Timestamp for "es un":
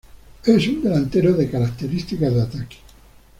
0.43-0.81